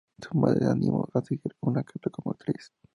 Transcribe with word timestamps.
Su 0.19 0.35
madre 0.35 0.65
la 0.65 0.71
animó 0.71 1.07
a 1.13 1.21
seguir 1.21 1.53
una 1.61 1.83
carrera 1.83 2.09
como 2.11 2.31
actriz. 2.31 2.71